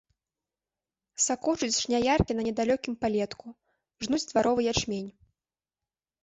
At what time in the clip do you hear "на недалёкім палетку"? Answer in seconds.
2.37-3.47